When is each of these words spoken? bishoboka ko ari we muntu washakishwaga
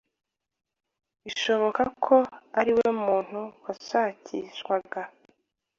bishoboka 1.23 1.81
ko 2.03 2.15
ari 2.59 2.71
we 2.77 2.87
muntu 3.05 3.39
washakishwaga 3.65 5.01